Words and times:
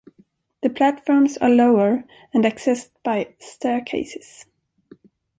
The 0.63 0.71
platforms 0.71 1.37
are 1.37 1.49
lower 1.51 2.05
and 2.33 2.43
accessed 2.43 2.89
by 3.03 3.35
staircases. 3.37 4.47